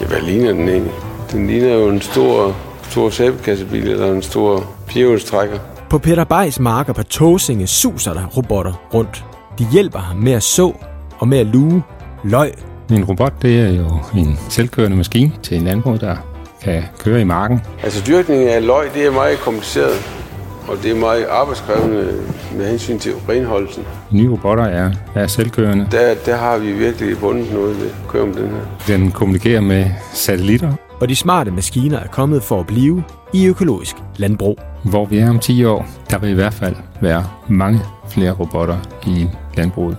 Ja, 0.00 0.06
hvad 0.06 0.20
ligner 0.20 0.52
den 0.52 0.68
egentlig? 0.68 0.92
Den 1.32 1.46
ligner 1.46 1.74
jo 1.74 1.88
en 1.88 2.00
stor, 2.00 2.56
stor 2.82 3.10
sæbekassebil 3.10 3.88
eller 3.88 4.12
en 4.12 4.22
stor 4.22 4.64
firehjulstrækker. 4.86 5.58
På 5.90 5.98
Peter 5.98 6.24
Bejs 6.24 6.60
marker 6.60 6.92
på 6.92 7.02
Tåsinge 7.02 7.66
suser 7.66 8.14
der 8.14 8.26
robotter 8.26 8.72
rundt. 8.94 9.24
De 9.58 9.66
hjælper 9.72 9.98
ham 9.98 10.16
med 10.16 10.32
at 10.32 10.42
så 10.42 10.72
og 11.18 11.28
med 11.28 11.38
at 11.38 11.46
luge 11.46 11.82
løg. 12.24 12.52
En 12.90 13.04
robot, 13.04 13.32
det 13.42 13.60
er 13.60 13.68
jo 13.70 13.98
en 14.16 14.38
selvkørende 14.48 14.96
maskine 14.96 15.32
til 15.42 15.56
en 15.56 15.64
landbrug, 15.64 16.00
der 16.00 16.16
kan 16.62 16.82
køre 16.98 17.20
i 17.20 17.24
marken. 17.24 17.60
Altså 17.82 18.02
dyrkning 18.06 18.42
af 18.42 18.66
løg, 18.66 18.90
det 18.94 19.06
er 19.06 19.10
meget 19.10 19.38
kompliceret, 19.38 20.23
og 20.68 20.76
det 20.82 20.90
er 20.90 20.94
meget 20.94 21.26
arbejdskrævende 21.30 22.22
med 22.56 22.68
hensyn 22.70 22.98
til 22.98 23.12
renholdelsen. 23.28 23.82
De 24.10 24.16
nye 24.16 24.30
robotter 24.30 24.64
er, 24.64 24.90
er 25.14 25.26
selvkørende. 25.26 25.88
Der, 25.90 26.14
der 26.26 26.36
har 26.36 26.58
vi 26.58 26.72
virkelig 26.72 27.18
bundet 27.18 27.52
noget 27.52 27.80
ved 27.80 27.86
at 27.86 28.08
køre 28.08 28.26
med 28.26 28.34
den 28.34 28.48
her. 28.48 28.96
Den 28.96 29.10
kommunikerer 29.10 29.60
med 29.60 29.86
satellitter, 30.12 30.72
Og 31.00 31.08
de 31.08 31.16
smarte 31.16 31.50
maskiner 31.50 31.98
er 31.98 32.06
kommet 32.06 32.42
for 32.42 32.60
at 32.60 32.66
blive 32.66 33.04
i 33.32 33.46
økologisk 33.46 33.96
landbrug. 34.16 34.58
hvor 34.84 35.04
vi 35.06 35.18
er 35.18 35.30
om 35.30 35.38
10 35.38 35.64
år. 35.64 35.86
Der 36.10 36.18
vil 36.18 36.30
i 36.30 36.34
hvert 36.34 36.54
fald 36.54 36.76
være 37.00 37.24
mange 37.48 37.80
flere 38.08 38.30
robotter 38.32 38.76
i 39.06 39.26
landbruget. 39.56 39.96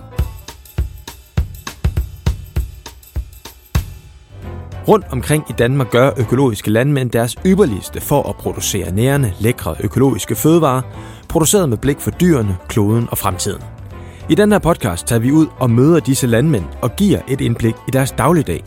Rundt 4.88 5.06
omkring 5.10 5.44
i 5.50 5.52
Danmark 5.52 5.90
gør 5.90 6.10
økologiske 6.16 6.70
landmænd 6.70 7.10
deres 7.10 7.36
ypperligste 7.46 8.00
for 8.00 8.28
at 8.28 8.36
producere 8.36 8.92
nærende, 8.92 9.32
lækre 9.40 9.76
økologiske 9.80 10.34
fødevarer, 10.34 10.82
produceret 11.28 11.68
med 11.68 11.76
blik 11.76 12.00
for 12.00 12.10
dyrene, 12.10 12.56
kloden 12.68 13.08
og 13.10 13.18
fremtiden. 13.18 13.62
I 14.30 14.34
den 14.34 14.52
her 14.52 14.58
podcast 14.58 15.06
tager 15.06 15.20
vi 15.20 15.32
ud 15.32 15.46
og 15.58 15.70
møder 15.70 16.00
disse 16.00 16.26
landmænd 16.26 16.64
og 16.82 16.96
giver 16.96 17.20
et 17.28 17.40
indblik 17.40 17.74
i 17.88 17.90
deres 17.90 18.12
dagligdag. 18.12 18.64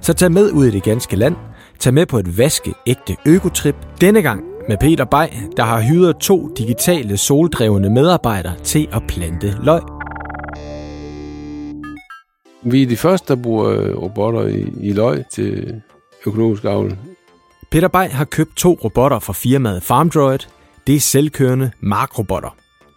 Så 0.00 0.12
tag 0.12 0.32
med 0.32 0.50
ud 0.50 0.66
i 0.66 0.70
det 0.70 0.82
ganske 0.82 1.16
land, 1.16 1.36
tag 1.78 1.94
med 1.94 2.06
på 2.06 2.18
et 2.18 2.38
vaskeægte 2.38 3.16
økotrip, 3.26 3.76
denne 4.00 4.22
gang 4.22 4.44
med 4.68 4.76
Peter 4.80 5.04
Bay, 5.04 5.26
der 5.56 5.62
har 5.64 5.80
hyret 5.80 6.16
to 6.16 6.48
digitale 6.58 7.16
soldrevne 7.16 7.90
medarbejdere 7.90 8.54
til 8.64 8.88
at 8.92 9.02
plante 9.08 9.56
løg. 9.62 9.93
Vi 12.64 12.82
er 12.82 12.86
de 12.86 12.96
første, 12.96 13.34
der 13.34 13.42
bruger 13.42 13.70
øh, 13.70 14.02
robotter 14.02 14.46
i, 14.46 14.72
i 14.80 14.92
løg 14.92 15.24
til 15.32 15.82
økologisk 16.26 16.64
avl. 16.64 16.96
Peter 17.70 17.88
Bay 17.88 18.08
har 18.08 18.24
købt 18.24 18.56
to 18.56 18.78
robotter 18.84 19.18
fra 19.18 19.32
firmaet 19.32 19.82
FarmDroid. 19.82 20.38
Det 20.86 20.94
er 20.94 21.00
selvkørende 21.00 21.70
markrobotter. 21.80 22.56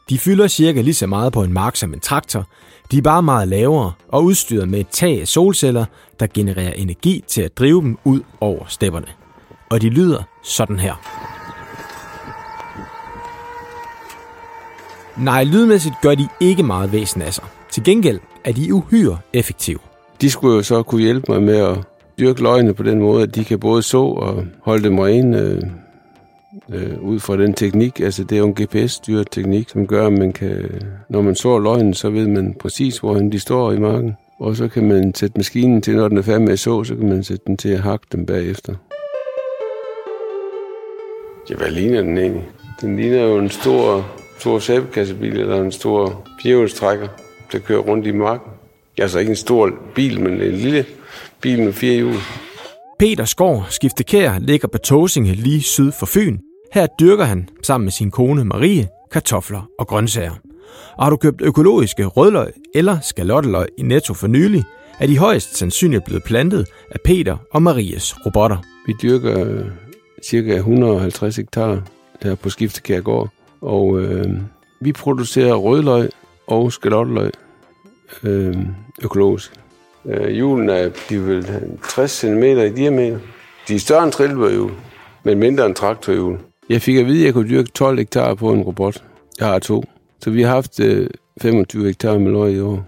De 0.09 0.19
fylder 0.19 0.47
cirka 0.47 0.81
lige 0.81 0.93
så 0.93 1.07
meget 1.07 1.33
på 1.33 1.43
en 1.43 1.53
mark 1.53 1.75
som 1.75 1.93
en 1.93 1.99
traktor. 1.99 2.45
De 2.91 2.97
er 2.97 3.01
bare 3.01 3.23
meget 3.23 3.47
lavere 3.47 3.91
og 4.07 4.23
udstyret 4.23 4.69
med 4.69 4.79
et 4.79 4.87
tag 4.87 5.21
af 5.21 5.27
solceller, 5.27 5.85
der 6.19 6.27
genererer 6.33 6.73
energi 6.73 7.23
til 7.27 7.41
at 7.41 7.57
drive 7.57 7.81
dem 7.81 7.97
ud 8.03 8.21
over 8.41 8.65
stepperne. 8.67 9.07
Og 9.69 9.81
de 9.81 9.89
lyder 9.89 10.23
sådan 10.43 10.79
her. 10.79 10.95
Nej, 15.17 15.43
lydmæssigt 15.43 15.95
gør 16.01 16.15
de 16.15 16.27
ikke 16.39 16.63
meget 16.63 16.91
væsen 16.91 17.21
af 17.21 17.33
sig. 17.33 17.43
Til 17.71 17.83
gengæld 17.83 18.19
er 18.47 18.51
de 18.51 18.73
uhyre 18.73 19.17
effektive. 19.33 19.79
De 20.21 20.29
skulle 20.29 20.55
jo 20.55 20.63
så 20.63 20.83
kunne 20.83 21.01
hjælpe 21.01 21.31
mig 21.31 21.43
med 21.43 21.57
at 21.57 21.77
dyrke 22.19 22.41
løgene 22.43 22.73
på 22.73 22.83
den 22.83 22.99
måde, 22.99 23.23
at 23.23 23.35
de 23.35 23.43
kan 23.43 23.59
både 23.59 23.81
så 23.81 24.01
og 24.01 24.45
holde 24.61 24.83
dem 24.83 24.99
rene 24.99 25.39
øh, 25.39 25.61
øh, 26.73 27.01
ud 27.01 27.19
fra 27.19 27.37
den 27.37 27.53
teknik. 27.53 27.99
Altså 27.99 28.23
det 28.23 28.35
er 28.35 28.39
jo 28.39 28.47
en 28.47 28.55
GPS-styret 28.61 29.27
teknik, 29.31 29.69
som 29.69 29.87
gør, 29.87 30.07
at 30.07 30.13
man 30.13 30.33
kan, 30.33 30.81
når 31.09 31.21
man 31.21 31.35
så 31.35 31.59
løgnen, 31.59 31.93
så 31.93 32.09
ved 32.09 32.27
man 32.27 32.55
præcis, 32.59 32.97
hvor 32.97 33.13
de 33.13 33.39
står 33.39 33.71
i 33.71 33.79
marken. 33.79 34.15
Og 34.39 34.55
så 34.55 34.67
kan 34.67 34.87
man 34.87 35.15
sætte 35.15 35.37
maskinen 35.37 35.81
til, 35.81 35.95
når 35.95 36.07
den 36.07 36.17
er 36.17 36.21
færdig 36.21 36.41
med 36.41 36.51
at 36.51 36.59
så, 36.59 36.83
så 36.83 36.95
kan 36.95 37.09
man 37.09 37.23
sætte 37.23 37.43
den 37.47 37.57
til 37.57 37.69
at 37.69 37.79
hakke 37.79 38.05
dem 38.11 38.25
bagefter. 38.25 38.73
Ja, 41.49 41.55
hvad 41.55 41.71
ligner 41.71 42.01
den 42.01 42.17
egentlig? 42.17 42.49
Den 42.81 42.95
ligner 42.95 43.21
jo 43.21 43.37
en 43.37 43.49
stor, 43.49 44.05
stor 44.39 44.59
sæbekassebil 44.59 45.39
eller 45.39 45.61
en 45.61 45.71
stor 45.71 46.27
firehjulstrækker, 46.41 47.07
der 47.51 47.59
kører 47.59 47.79
rundt 47.79 48.07
i 48.07 48.11
marken. 48.11 48.51
Altså 48.97 49.19
ikke 49.19 49.29
en 49.29 49.35
stor 49.35 49.71
bil, 49.95 50.21
men 50.21 50.33
en 50.33 50.51
lille 50.51 50.85
bil 51.41 51.63
med 51.63 51.73
fire 51.73 51.95
hjul. 51.95 52.15
Peter 52.99 53.25
Skov 53.25 53.63
Skiftekær 53.69 54.39
ligger 54.39 54.67
på 54.67 54.77
Tåsinge 54.77 55.33
lige 55.33 55.61
syd 55.61 55.91
for 55.91 56.05
Fyn. 56.05 56.37
Her 56.73 56.87
dyrker 56.99 57.25
han 57.25 57.49
sammen 57.63 57.85
med 57.85 57.91
sin 57.91 58.11
kone 58.11 58.45
Marie 58.45 58.87
kartofler 59.11 59.69
og 59.79 59.87
grøntsager. 59.87 60.33
Og 60.97 61.05
har 61.05 61.09
du 61.09 61.17
købt 61.17 61.41
økologiske 61.41 62.05
rødløg 62.05 62.51
eller 62.75 62.99
skalotteløg 62.99 63.67
i 63.77 63.81
Netto 63.81 64.13
for 64.13 64.27
nylig, 64.27 64.63
er 64.99 65.07
de 65.07 65.17
højst 65.17 65.57
sandsynligt 65.57 66.05
blevet 66.05 66.23
plantet 66.23 66.67
af 66.91 67.01
Peter 67.05 67.37
og 67.51 67.61
Maries 67.61 68.25
robotter. 68.25 68.57
Vi 68.87 68.93
dyrker 69.01 69.47
øh, 69.47 69.65
cirka 70.23 70.55
150 70.55 71.35
hektar 71.35 71.81
her 72.23 72.35
på 72.35 72.49
Skiftekærgård, 72.49 73.29
og 73.61 73.99
øh, 73.99 74.25
vi 74.81 74.91
producerer 74.91 75.53
rødløg 75.55 76.09
og 76.47 76.73
skalotteløg 76.73 77.31
øh, 78.23 78.55
økologisk. 79.03 79.53
Øh, 80.05 80.39
julen 80.39 80.69
er 80.69 80.89
de 81.09 81.27
vel 81.27 81.47
60 81.89 82.11
cm 82.11 82.43
i 82.43 82.69
diameter. 82.69 83.19
De 83.67 83.75
er 83.75 83.79
større 83.79 84.03
end 84.03 84.11
trillebørhjul, 84.11 84.71
men 85.23 85.39
mindre 85.39 85.65
end 85.65 85.75
traktorhjul. 85.75 86.37
Jeg 86.69 86.81
fik 86.81 86.97
at 86.97 87.05
vide, 87.05 87.19
at 87.19 87.25
jeg 87.25 87.33
kunne 87.33 87.49
dyrke 87.49 87.69
12 87.71 87.97
hektar 87.97 88.33
på 88.33 88.51
en 88.51 88.61
robot. 88.61 89.03
Jeg 89.39 89.47
har 89.47 89.59
to. 89.59 89.83
Så 90.23 90.29
vi 90.29 90.41
har 90.41 90.49
haft 90.49 90.79
øh, 90.79 91.09
25 91.41 91.85
hektar 91.85 92.17
med 92.17 92.31
løg 92.31 92.51
i 92.51 92.59
år. 92.59 92.87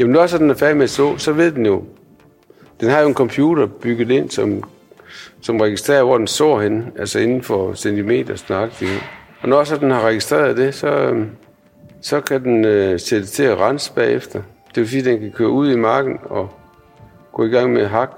Jamen 0.00 0.12
når 0.12 0.26
så 0.26 0.38
den 0.38 0.50
er 0.50 0.54
færdig 0.54 0.76
med 0.76 0.84
at 0.84 0.90
så, 0.90 1.16
så 1.16 1.32
ved 1.32 1.52
den 1.52 1.66
jo. 1.66 1.84
Den 2.80 2.90
har 2.90 3.00
jo 3.00 3.08
en 3.08 3.14
computer 3.14 3.66
bygget 3.66 4.10
ind, 4.10 4.30
som, 4.30 4.62
som 5.40 5.60
registrerer, 5.60 6.02
hvor 6.02 6.18
den 6.18 6.26
så 6.26 6.58
hen, 6.58 6.84
altså 6.98 7.18
inden 7.18 7.42
for 7.42 7.74
centimeter 7.74 8.36
snakket. 8.36 8.88
Og 9.40 9.48
når 9.48 9.64
så 9.64 9.76
den 9.76 9.90
har 9.90 10.00
registreret 10.00 10.56
det, 10.56 10.74
så, 10.74 10.88
øh, 10.88 11.26
så 12.00 12.20
kan 12.20 12.44
den 12.44 12.64
øh, 12.64 13.00
sætte 13.00 13.26
til 13.26 13.42
at 13.42 13.58
rense 13.58 13.92
bagefter. 13.92 14.42
Det 14.74 14.80
vil 14.80 14.88
sige, 14.88 15.00
at 15.00 15.04
den 15.04 15.20
kan 15.20 15.32
køre 15.32 15.50
ud 15.50 15.72
i 15.72 15.76
marken 15.76 16.18
og 16.24 16.50
gå 17.32 17.44
i 17.44 17.48
gang 17.48 17.72
med 17.72 17.86
hak. 17.86 18.10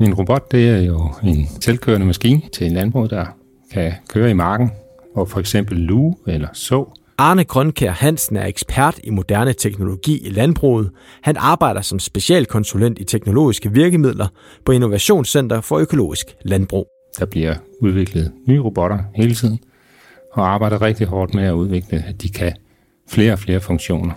En 0.00 0.14
robot, 0.14 0.52
det 0.52 0.68
er 0.68 0.80
jo 0.80 1.10
en 1.22 1.46
selvkørende 1.60 2.06
maskine 2.06 2.42
til 2.52 2.66
en 2.66 2.72
landbrug, 2.72 3.10
der 3.10 3.26
kan 3.72 3.92
køre 4.08 4.30
i 4.30 4.34
marken 4.34 4.70
og 5.14 5.28
for 5.28 5.40
eksempel 5.40 5.78
luge 5.78 6.16
eller 6.26 6.48
så. 6.52 6.84
Arne 7.18 7.44
Grønkær 7.44 7.90
Hansen 7.90 8.36
er 8.36 8.46
ekspert 8.46 9.00
i 9.04 9.10
moderne 9.10 9.52
teknologi 9.52 10.26
i 10.26 10.30
landbruget. 10.30 10.90
Han 11.22 11.36
arbejder 11.36 11.80
som 11.80 11.98
specialkonsulent 11.98 12.98
i 12.98 13.04
teknologiske 13.04 13.72
virkemidler 13.72 14.26
på 14.64 14.72
Innovationscenter 14.72 15.60
for 15.60 15.78
Økologisk 15.78 16.36
Landbrug. 16.42 16.86
Der 17.18 17.26
bliver 17.26 17.54
udviklet 17.80 18.32
nye 18.48 18.60
robotter 18.60 18.98
hele 19.14 19.34
tiden, 19.34 19.58
og 20.32 20.54
arbejder 20.54 20.82
rigtig 20.82 21.06
hårdt 21.06 21.34
med 21.34 21.44
at 21.44 21.52
udvikle, 21.52 22.04
at 22.08 22.22
de 22.22 22.28
kan 22.28 22.52
flere 23.10 23.32
og 23.32 23.38
flere 23.38 23.60
funktioner. 23.60 24.12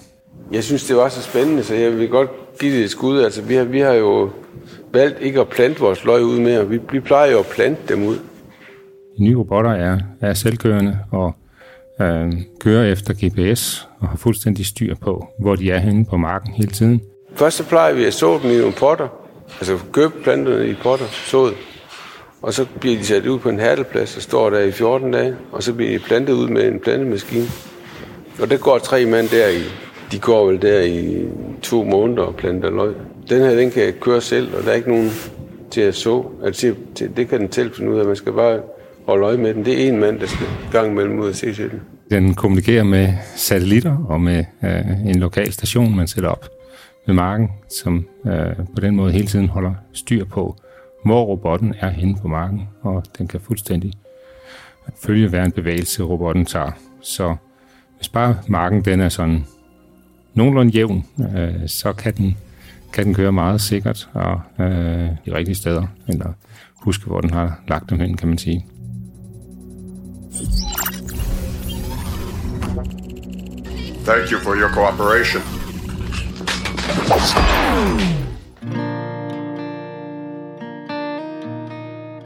Jeg 0.52 0.64
synes, 0.64 0.88
det 0.88 0.96
var 0.96 1.10
så 1.10 1.22
spændende, 1.22 1.64
så 1.64 1.76
jeg 1.76 1.98
vil 1.98 2.10
godt 2.10 2.30
give 2.60 2.76
det 2.76 2.84
et 2.84 2.90
skud. 2.90 3.20
Altså, 3.20 3.42
vi 3.42 3.54
har, 3.54 3.64
vi 3.64 3.80
har 3.80 3.94
jo 3.94 4.30
valgt 4.94 5.22
ikke 5.22 5.40
at 5.42 5.48
plante 5.48 5.80
vores 5.80 6.06
løg 6.06 6.24
ud 6.24 6.40
mere. 6.40 6.70
Vi, 6.70 6.80
vi 6.92 7.00
plejer 7.00 7.32
jo 7.32 7.40
at 7.40 7.46
plante 7.46 7.94
dem 7.94 8.04
ud. 8.08 8.16
De 9.18 9.24
nye 9.24 9.38
robotter 9.38 9.72
er, 9.72 10.00
er 10.22 10.34
selvkørende 10.34 11.00
og 11.12 11.36
øh, 12.02 12.34
kører 12.60 12.92
efter 12.92 13.14
GPS 13.14 13.88
og 14.00 14.08
har 14.08 14.18
fuldstændig 14.18 14.66
styr 14.66 14.96
på, 14.96 15.28
hvor 15.40 15.56
de 15.56 15.72
er 15.72 15.80
henne 15.80 16.06
på 16.06 16.18
marken 16.18 16.54
hele 16.54 16.72
tiden. 16.72 17.02
Først 17.36 17.58
så 17.58 17.64
plejer 17.64 17.94
vi 17.94 18.06
at 18.06 18.14
så 18.14 18.40
dem 18.44 18.52
i 18.52 18.58
nogle 18.58 18.74
potter. 18.74 19.08
Altså 19.60 19.78
købe 19.92 20.14
planterne 20.24 20.68
i 20.68 20.74
potter, 20.74 21.06
sået. 21.06 21.54
Og 22.42 22.54
så 22.54 22.66
bliver 22.80 22.98
de 22.98 23.06
sat 23.06 23.26
ud 23.26 23.40
på 23.40 23.50
en 23.50 23.60
hærdeplads 23.60 24.16
og 24.16 24.22
står 24.22 24.50
der 24.50 24.60
i 24.60 24.72
14 24.72 25.12
dage. 25.12 25.36
Og 25.52 25.64
så 25.64 25.74
bliver 25.74 25.92
de 25.92 26.00
plantet 26.00 26.34
ud 26.34 26.48
med 26.48 26.68
en 26.68 26.80
plantemaskine. 26.80 27.46
Og 28.42 28.50
det 28.50 28.60
går 28.62 28.78
tre 28.78 29.06
mand 29.06 29.28
der 29.30 29.48
i. 29.48 29.62
De 30.12 30.20
går 30.20 30.46
vel 30.46 30.62
der 30.62 30.82
i 30.82 31.26
to 31.62 31.84
måneder 31.84 32.24
og 32.24 32.36
planter 32.36 32.70
løg. 32.70 32.94
Den 33.30 33.42
her, 33.42 33.56
den 33.56 33.72
kan 33.72 33.94
køre 34.02 34.22
selv, 34.22 34.56
og 34.56 34.64
der 34.64 34.72
er 34.72 34.76
ikke 34.76 34.90
nogen 34.90 35.10
til 35.72 35.82
at 35.82 35.96
så. 35.96 36.26
Altså, 36.44 36.76
til, 36.96 37.18
det 37.18 37.30
kan 37.30 37.40
den 37.40 37.52
selv 37.52 37.74
finde 37.76 37.92
ud 37.92 38.00
af. 38.00 38.06
Man 38.06 38.16
skal 38.16 38.34
bare 38.34 38.60
holde 39.06 39.26
øje 39.26 39.38
med 39.38 39.54
den. 39.54 39.66
Det 39.66 39.84
er 39.84 39.88
en 39.88 40.00
mand, 40.00 40.20
der 40.20 40.28
skal 40.28 40.48
gang 40.72 40.94
mellem 40.94 41.20
ud 41.20 41.30
og 41.30 41.36
se 41.36 41.54
til 41.54 41.72
den. 41.72 41.82
Den 42.12 42.34
kommunikerer 42.34 42.84
med 42.84 43.14
satellitter 43.36 43.98
og 43.98 44.22
med 44.22 44.46
øh, 44.64 45.06
en 45.06 45.20
lokal 45.20 45.52
station, 45.52 45.96
man 45.96 46.08
sætter 46.08 46.30
op 46.30 46.46
ved 47.08 47.16
marken, 47.16 47.50
som 47.82 48.08
øh, 48.26 48.56
på 48.76 48.82
den 48.82 48.96
måde 48.96 49.12
hele 49.12 49.28
tiden 49.28 49.50
holder 49.50 49.74
styr 49.94 50.26
på, 50.26 50.56
hvor 51.06 51.24
robotten 51.26 51.74
er 51.80 51.90
henne 51.90 52.16
på 52.22 52.28
marken, 52.28 52.62
og 52.82 53.04
den 53.18 53.28
kan 53.28 53.40
fuldstændig 53.40 53.94
følge 55.04 55.28
hver 55.28 55.46
en 55.46 55.52
bevægelse, 55.52 56.04
robotten 56.04 56.46
tager. 56.46 56.72
Så 57.02 57.36
hvis 57.98 58.10
bare 58.10 58.38
marken 58.48 58.86
den 58.86 59.02
er 59.02 59.10
sådan 59.10 59.46
nogenlunde 60.34 60.72
jævn, 60.72 61.06
øh, 61.38 61.68
så 61.68 61.94
kan 61.94 62.14
den, 62.14 62.38
kan 62.94 63.06
den 63.06 63.14
køre 63.14 63.32
meget 63.32 63.62
sikkert 63.62 64.10
og 64.14 64.42
øh, 64.60 65.10
de 65.26 65.34
rigtige 65.34 65.56
steder, 65.56 65.88
eller 66.08 66.34
huske, 66.76 67.06
hvor 67.06 67.22
den 67.22 67.30
har 67.30 67.60
lagt 67.68 67.90
dem 67.90 68.00
hen, 68.00 68.18
kan 68.18 68.28
man 68.28 68.38
sige. 68.38 68.66
Thank 74.08 74.32
you 74.32 74.40
for 74.40 74.56
your 74.56 74.70
cooperation. 74.70 75.42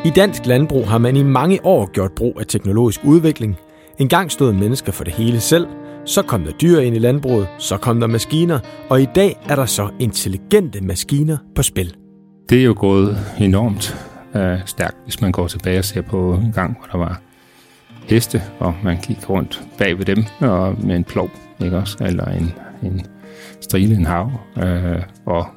I 0.06 0.10
dansk 0.10 0.45
landbrug 0.45 0.89
har 0.89 0.98
man 0.98 1.16
i 1.16 1.24
mange 1.24 1.66
år 1.66 1.92
gjort 1.92 2.12
brug 2.12 2.39
af 2.39 2.45
teknologisk 2.48 3.00
udvikling. 3.04 3.56
En 4.00 4.10
gang 4.10 4.31
stod 4.31 4.54
mennesker 4.54 4.92
for 4.92 5.04
det 5.04 5.13
hele 5.13 5.39
selv, 5.39 5.68
så 6.06 6.22
kom 6.22 6.44
der 6.44 6.51
dyr 6.51 6.80
ind 6.80 6.95
i 6.95 7.00
landbruget, 7.00 7.48
så 7.57 7.78
kom 7.78 8.00
der 8.00 8.07
maskiner, 8.07 8.60
og 8.89 9.01
i 9.01 9.07
dag 9.16 9.39
er 9.50 9.56
der 9.56 9.66
så 9.66 9.89
intelligente 10.00 10.81
maskiner 10.81 11.38
på 11.56 11.63
spil. 11.63 11.95
Det 12.50 12.60
er 12.60 12.63
jo 12.63 12.75
gået 12.78 13.18
enormt 13.39 13.98
øh, 14.36 14.60
stærkt, 14.66 14.98
hvis 15.04 15.22
man 15.22 15.31
går 15.31 15.48
tilbage 15.48 15.80
og 15.80 15.86
ser 15.86 16.01
på 16.01 16.33
en 16.33 16.51
gang, 16.51 16.78
hvor 16.78 16.88
der 16.92 16.98
var 16.98 17.22
heste, 18.07 18.42
og 18.60 18.74
man 18.83 18.98
gik 18.98 19.30
rundt 19.30 19.63
bag 19.78 19.98
ved 19.98 20.06
dem 20.06 20.25
og 20.39 20.75
med 20.83 20.95
en 20.95 21.04
plov, 21.04 21.30
ikke 21.63 21.78
også? 21.78 21.98
eller 22.02 22.25
en, 22.25 22.54
en 22.84 23.06
strile, 23.62 23.96
en 23.96 24.06
hav. 24.06 24.31
Øh, 24.58 25.02
og 25.25 25.48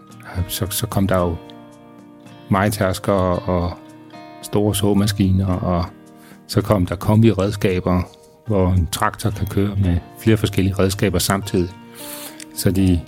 så, 0.48 0.66
så 0.70 0.86
kom 0.86 1.06
der 1.06 1.18
jo 1.18 1.36
majtasker 2.48 3.12
og 3.48 3.72
store 4.42 4.74
såmaskiner, 4.74 5.46
og 5.46 5.84
så 6.46 6.62
kom 6.62 6.86
der 6.86 6.96
kombi-redskaber, 6.96 8.02
hvor 8.46 8.68
en 8.68 8.88
traktor 8.92 9.30
kan 9.30 9.46
køre 9.46 9.76
med 9.76 9.96
flere 10.18 10.36
forskellige 10.36 10.74
redskaber 10.78 11.18
samtidig. 11.18 11.70
Så 12.54 12.70
de, 12.70 13.00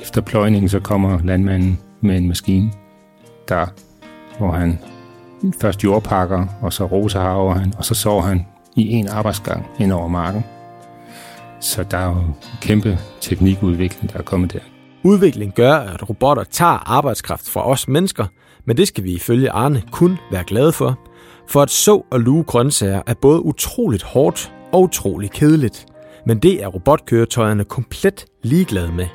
efter 0.00 0.20
pløjningen, 0.20 0.68
så 0.68 0.80
kommer 0.80 1.18
landmanden 1.24 1.78
med 2.00 2.16
en 2.16 2.28
maskine, 2.28 2.70
der, 3.48 3.66
hvor 4.38 4.52
han 4.52 4.78
først 5.60 5.84
jordpakker, 5.84 6.46
og 6.60 6.72
så 6.72 6.84
roser 6.84 7.52
han, 7.52 7.72
og 7.78 7.84
så 7.84 7.94
sår 7.94 8.20
han 8.20 8.46
i 8.76 8.90
en 8.90 9.08
arbejdsgang 9.08 9.66
ind 9.78 9.92
over 9.92 10.08
marken. 10.08 10.44
Så 11.62 11.82
der 11.82 11.98
er 11.98 12.06
jo 12.06 12.22
kæmpe 12.60 12.98
teknikudvikling, 13.20 14.12
der 14.12 14.18
er 14.18 14.22
kommet 14.22 14.52
der. 14.52 14.58
Udvikling 15.04 15.54
gør, 15.54 15.74
at 15.74 16.08
robotter 16.08 16.44
tager 16.44 16.90
arbejdskraft 16.90 17.48
fra 17.48 17.68
os 17.68 17.88
mennesker, 17.88 18.26
men 18.64 18.76
det 18.76 18.88
skal 18.88 19.04
vi 19.04 19.12
ifølge 19.12 19.50
Arne 19.50 19.82
kun 19.92 20.18
være 20.30 20.44
glade 20.44 20.72
for. 20.72 20.98
For 21.48 21.62
at 21.62 21.70
så 21.70 22.04
og 22.10 22.20
luge 22.20 22.44
grøntsager 22.44 23.02
er 23.06 23.14
både 23.14 23.44
utroligt 23.44 24.02
hårdt 24.02 24.52
og 24.72 24.82
utroligt 24.82 25.32
kedeligt. 25.32 25.86
Men 26.26 26.38
det 26.38 26.62
er 26.62 26.66
robotkøretøjerne 26.66 27.64
komplet 27.64 28.24
ligeglade 28.42 28.92
med. 28.92 29.06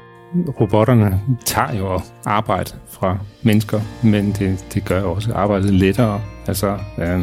Robotterne 0.62 1.22
tager 1.46 1.74
jo 1.74 2.00
arbejde 2.26 2.72
fra 2.90 3.18
mennesker, 3.42 3.82
men 4.04 4.32
det, 4.32 4.66
det 4.74 4.86
gør 4.86 5.02
også 5.02 5.34
arbejdet 5.34 5.74
lettere. 5.74 6.22
Altså, 6.48 6.78
øh, 6.98 7.22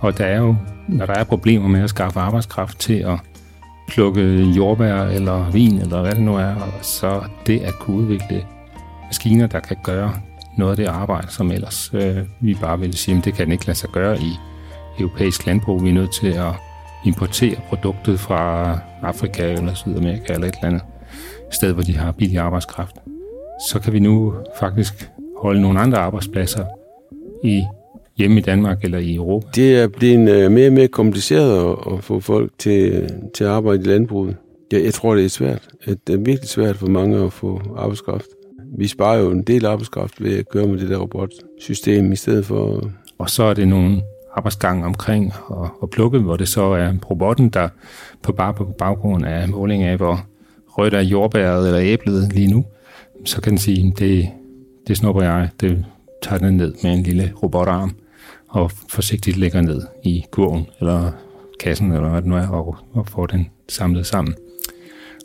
og 0.00 0.18
der 0.18 0.24
er 0.24 0.38
jo, 0.38 0.56
når 0.88 1.06
der 1.06 1.14
er 1.14 1.24
problemer 1.24 1.68
med 1.68 1.80
at 1.82 1.90
skaffe 1.90 2.20
arbejdskraft 2.20 2.78
til 2.78 2.94
at 2.94 3.18
plukke 3.88 4.42
jordbær 4.42 5.02
eller 5.02 5.50
vin, 5.50 5.78
eller 5.78 6.00
hvad 6.00 6.14
det 6.14 6.22
nu 6.22 6.36
er, 6.36 6.54
så 6.82 7.22
det 7.46 7.60
at 7.60 7.74
kunne 7.78 7.96
udvikle 7.96 8.44
maskiner, 9.06 9.46
der 9.46 9.60
kan 9.60 9.76
gøre 9.84 10.12
noget 10.58 10.70
af 10.70 10.76
det 10.76 10.86
arbejde, 10.86 11.28
som 11.30 11.50
ellers 11.50 11.90
øh, 11.94 12.18
vi 12.40 12.54
bare 12.60 12.80
ville 12.80 12.96
sige, 12.96 13.18
at 13.18 13.24
det 13.24 13.34
kan 13.34 13.52
ikke 13.52 13.66
lade 13.66 13.78
sig 13.78 13.90
gøre 13.90 14.18
i 14.18 14.32
europæisk 14.98 15.46
landbrug. 15.46 15.84
Vi 15.84 15.88
er 15.88 15.92
nødt 15.92 16.12
til 16.12 16.26
at 16.26 16.52
importere 17.04 17.56
produktet 17.68 18.20
fra 18.20 18.78
Afrika 19.02 19.52
eller 19.52 19.74
Sydamerika 19.74 20.32
eller 20.32 20.48
et 20.48 20.54
eller 20.54 20.68
andet 20.68 20.82
sted, 21.50 21.72
hvor 21.72 21.82
de 21.82 21.96
har 21.96 22.12
billig 22.12 22.38
arbejdskraft. 22.38 22.96
Så 23.70 23.80
kan 23.80 23.92
vi 23.92 23.98
nu 23.98 24.34
faktisk 24.60 25.10
holde 25.42 25.60
nogle 25.60 25.80
andre 25.80 25.98
arbejdspladser 25.98 26.64
i 27.44 27.62
hjemme 28.16 28.38
i 28.38 28.42
Danmark 28.42 28.84
eller 28.84 28.98
i 28.98 29.14
Europa. 29.14 29.46
Det 29.54 29.76
er 29.76 29.88
blevet 29.88 30.30
øh, 30.30 30.52
mere 30.52 30.66
og 30.66 30.72
mere 30.72 30.88
kompliceret 30.88 31.76
at 31.92 32.04
få 32.04 32.20
folk 32.20 32.52
til, 32.58 33.10
til 33.34 33.44
at 33.44 33.50
arbejde 33.50 33.82
i 33.82 33.86
landbruget. 33.86 34.36
Jeg, 34.72 34.84
jeg 34.84 34.94
tror, 34.94 35.14
det 35.14 35.24
er 35.24 35.28
svært. 35.28 35.68
Det 35.86 36.12
er 36.12 36.16
virkelig 36.16 36.48
svært 36.48 36.76
for 36.76 36.86
mange 36.86 37.24
at 37.24 37.32
få 37.32 37.60
arbejdskraft. 37.76 38.26
Vi 38.78 38.86
sparer 38.86 39.18
jo 39.18 39.30
en 39.30 39.42
del 39.42 39.66
arbejdskraft 39.66 40.22
ved 40.22 40.38
at 40.38 40.48
køre 40.48 40.66
med 40.66 40.78
det 40.78 40.88
der 40.88 40.98
robotsystem 40.98 42.12
i 42.12 42.16
stedet 42.16 42.46
for... 42.46 42.90
Og 43.18 43.30
så 43.30 43.42
er 43.42 43.54
det 43.54 43.68
nogle 43.68 44.02
arbejdsgange 44.36 44.84
omkring 44.84 45.32
og, 45.46 45.68
og 45.80 45.90
plukke, 45.90 46.18
hvor 46.18 46.36
det 46.36 46.48
så 46.48 46.62
er 46.62 46.92
robotten, 47.10 47.48
der 47.48 47.68
på 48.22 48.32
bare 48.32 48.54
på 48.54 48.64
baggrund 48.64 49.26
af 49.26 49.48
måling 49.48 49.82
af, 49.82 49.96
hvor 49.96 50.26
rødt 50.66 50.94
er 50.94 51.00
jordbæret 51.00 51.66
eller 51.66 51.80
æblet 51.82 52.32
lige 52.32 52.50
nu, 52.52 52.64
så 53.24 53.40
kan 53.40 53.50
den 53.50 53.58
sige, 53.58 53.94
det, 53.98 54.28
det 54.86 54.96
snupper 54.96 55.22
jeg, 55.22 55.48
det 55.60 55.84
tager 56.22 56.38
den 56.38 56.56
ned 56.56 56.74
med 56.82 56.92
en 56.92 57.02
lille 57.02 57.32
robotarm 57.42 57.96
og 58.54 58.70
forsigtigt 58.88 59.36
lægger 59.36 59.60
ned 59.60 59.82
i 60.02 60.24
kurven 60.30 60.66
eller 60.80 61.12
kassen, 61.60 61.92
eller 61.92 62.08
hvad 62.10 62.22
det 62.22 62.30
nu 62.30 62.36
er, 62.36 62.48
og, 62.48 62.76
og 62.92 63.06
får 63.06 63.26
den 63.26 63.50
samlet 63.68 64.06
sammen. 64.06 64.34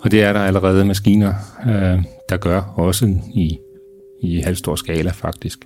Og 0.03 0.11
det 0.11 0.23
er 0.23 0.33
der 0.33 0.39
allerede 0.39 0.85
maskiner, 0.85 1.33
øh, 1.65 2.03
der 2.29 2.37
gør, 2.37 2.61
også 2.61 3.05
i, 3.35 3.59
i 4.21 4.39
halvstor 4.39 4.75
skala 4.75 5.11
faktisk. 5.11 5.59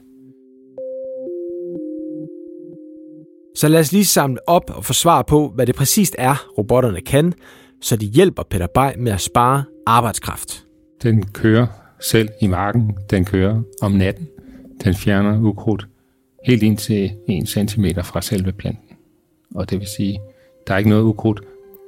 Så 3.56 3.68
lad 3.68 3.80
os 3.80 3.92
lige 3.92 4.06
samle 4.06 4.50
op 4.50 4.64
og 4.76 4.86
få 4.86 4.94
svar 4.94 5.22
på, 5.22 5.52
hvad 5.56 5.66
det 5.66 5.76
præcist 5.76 6.16
er, 6.18 6.48
robotterne 6.58 7.02
kan, 7.02 7.34
så 7.82 7.96
de 7.96 8.06
hjælper 8.06 8.44
Peter 8.50 8.68
Bay 8.68 8.92
med 8.98 9.12
at 9.12 9.22
spare 9.22 9.64
arbejdskraft. 9.86 10.66
Den 11.04 11.24
kører 11.24 11.68
selv 12.02 12.30
i 12.42 12.48
marken. 12.48 12.98
Den 13.10 13.26
kører 13.26 13.62
om 13.82 13.92
natten. 13.92 14.28
Den 14.84 14.94
fjerner 14.96 15.42
ukrudt 15.42 15.88
helt 16.44 16.64
ind 16.64 16.78
til 16.78 17.12
1 17.28 17.48
cm 17.48 17.86
fra 18.04 18.22
selve 18.22 18.52
planten. 18.52 18.98
Og 19.56 19.70
det 19.70 19.80
vil 19.80 19.88
sige, 19.88 20.20
der 20.68 20.74
er 20.74 20.78
ikke 20.78 20.90
noget 20.90 21.04
ukrudt, 21.04 21.42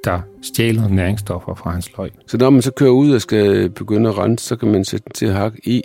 der 0.04 0.20
stjæler 0.42 0.88
næringsstoffer 0.88 1.54
fra 1.54 1.70
hans 1.70 1.96
løg. 1.98 2.10
Så 2.26 2.38
når 2.38 2.50
man 2.50 2.62
så 2.62 2.72
kører 2.72 2.90
ud 2.90 3.10
og 3.10 3.20
skal 3.20 3.70
begynde 3.70 4.08
at 4.08 4.18
rense, 4.18 4.46
så 4.46 4.56
kan 4.56 4.72
man 4.72 4.84
sætte 4.84 5.04
den 5.04 5.12
til 5.12 5.26
at 5.26 5.34
hakke 5.34 5.60
i, 5.64 5.82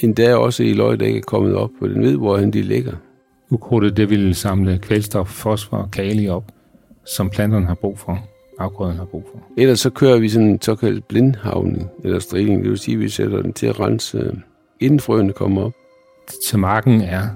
endda 0.00 0.36
også 0.36 0.62
i 0.62 0.72
løg, 0.72 1.00
der 1.00 1.06
ikke 1.06 1.18
er 1.18 1.22
kommet 1.22 1.54
op, 1.54 1.70
på 1.80 1.88
den 1.88 2.02
ved, 2.02 2.16
hvor 2.16 2.36
de 2.36 2.62
ligger. 2.62 2.92
Ukrudtet 3.50 3.96
det 3.96 4.10
vil 4.10 4.34
samle 4.34 4.78
kvælstof, 4.78 5.28
fosfor 5.28 5.76
og 5.76 5.90
kali 5.90 6.28
op, 6.28 6.44
som 7.04 7.30
planterne 7.30 7.66
har 7.66 7.74
brug 7.74 7.98
for, 7.98 8.28
afgrøden 8.58 8.96
har 8.96 9.04
brug 9.04 9.24
for. 9.32 9.42
Ellers 9.56 9.80
så 9.80 9.90
kører 9.90 10.18
vi 10.18 10.28
sådan 10.28 10.48
en 10.48 10.62
såkaldt 10.62 11.08
blindhavning 11.08 11.90
eller 12.04 12.18
striling, 12.18 12.62
det 12.62 12.70
vil 12.70 12.78
sige, 12.78 12.94
at 12.94 13.00
vi 13.00 13.08
sætter 13.08 13.42
den 13.42 13.52
til 13.52 13.66
at 13.66 13.80
rense, 13.80 14.18
øh, 14.18 14.32
inden 14.80 15.00
frøene 15.00 15.32
kommer 15.32 15.62
op. 15.62 15.72
Så 16.44 16.58
marken 16.58 17.00
er 17.00 17.28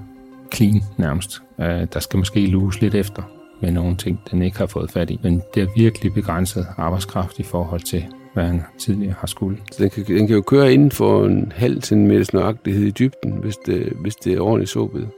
clean 0.53 0.83
nærmest. 0.97 1.41
Uh, 1.57 1.65
der 1.65 1.99
skal 1.99 2.17
måske 2.17 2.47
luges 2.47 2.81
lidt 2.81 2.95
efter 2.95 3.23
med 3.61 3.71
nogle 3.71 3.95
ting, 3.95 4.21
den 4.31 4.41
ikke 4.41 4.57
har 4.57 4.65
fået 4.65 4.91
fat 4.91 5.09
i. 5.09 5.19
Men 5.23 5.41
det 5.55 5.63
er 5.63 5.67
virkelig 5.77 6.13
begrænset 6.13 6.67
arbejdskraft 6.77 7.39
i 7.39 7.43
forhold 7.43 7.81
til, 7.81 8.05
hvad 8.33 8.45
han 8.45 8.61
tidligere 8.79 9.15
har 9.19 9.27
skulle. 9.27 9.57
Så 9.71 9.83
den 9.83 9.89
kan, 9.89 10.03
den 10.03 10.27
kan 10.27 10.35
jo 10.35 10.41
køre 10.41 10.73
inden 10.73 10.91
for 10.91 11.25
en 11.25 11.51
halv 11.55 11.81
centimeters 11.81 12.33
nøjagtighed 12.33 12.83
i 12.83 12.91
dybden, 12.91 13.31
hvis 13.31 13.57
det, 13.57 13.93
hvis 14.01 14.15
det 14.15 14.33
er 14.33 14.41
ordentligt 14.41 14.71
såbet. 14.71 15.09